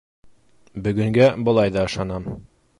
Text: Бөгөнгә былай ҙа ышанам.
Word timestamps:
Бөгөнгә 0.87 1.29
былай 1.51 1.77
ҙа 1.79 1.87
ышанам. 1.93 2.29